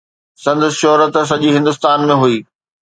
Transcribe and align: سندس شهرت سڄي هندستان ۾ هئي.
سندس 0.43 0.73
شهرت 0.81 1.13
سڄي 1.29 1.49
هندستان 1.57 1.99
۾ 2.15 2.19
هئي. 2.23 2.37